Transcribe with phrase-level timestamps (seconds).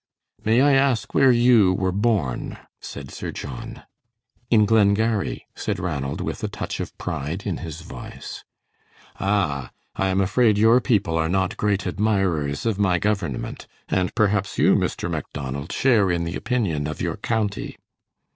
[0.43, 3.83] "May I ask where you were born?" said Sir John.
[4.49, 8.43] "In Glengarry," said Ranald, with a touch of pride in his voice.
[9.19, 14.57] "Ah, I am afraid your people are not great admirers of my government, and perhaps
[14.57, 15.07] you, Mr.
[15.07, 17.77] Macdonald, share in the opinion of your county."